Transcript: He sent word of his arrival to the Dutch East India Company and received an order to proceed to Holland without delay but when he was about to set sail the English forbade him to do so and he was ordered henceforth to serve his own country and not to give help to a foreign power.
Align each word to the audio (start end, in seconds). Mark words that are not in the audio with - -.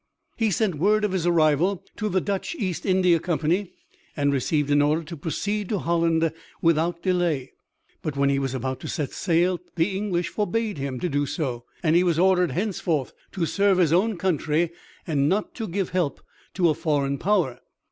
He 0.35 0.49
sent 0.49 0.79
word 0.79 1.03
of 1.05 1.11
his 1.11 1.27
arrival 1.27 1.85
to 1.97 2.09
the 2.09 2.19
Dutch 2.21 2.55
East 2.55 2.87
India 2.87 3.19
Company 3.19 3.69
and 4.17 4.33
received 4.33 4.71
an 4.71 4.81
order 4.81 5.03
to 5.03 5.15
proceed 5.15 5.69
to 5.69 5.77
Holland 5.77 6.33
without 6.59 7.03
delay 7.03 7.51
but 8.01 8.17
when 8.17 8.27
he 8.31 8.39
was 8.39 8.55
about 8.55 8.79
to 8.79 8.87
set 8.87 9.11
sail 9.11 9.59
the 9.75 9.95
English 9.95 10.29
forbade 10.29 10.79
him 10.79 10.99
to 11.01 11.07
do 11.07 11.27
so 11.27 11.65
and 11.83 11.95
he 11.95 12.03
was 12.03 12.17
ordered 12.17 12.49
henceforth 12.49 13.13
to 13.33 13.45
serve 13.45 13.77
his 13.77 13.93
own 13.93 14.17
country 14.17 14.71
and 15.05 15.29
not 15.29 15.53
to 15.53 15.67
give 15.67 15.89
help 15.91 16.19
to 16.55 16.69
a 16.69 16.73
foreign 16.73 17.19
power. 17.19 17.59